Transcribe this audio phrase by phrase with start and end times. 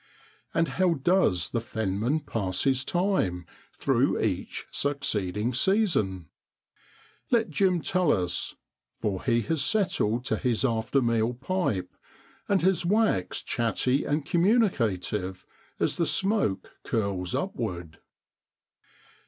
[0.51, 3.45] And how does the fenman pass his time
[3.79, 6.25] through each succeeding season?
[7.29, 8.55] Let Jim tell us,
[8.99, 11.93] for he has settled to his after meal pipe,
[12.49, 15.45] and has waxed chatty and communicative
[15.79, 17.99] as the smoke curls upward.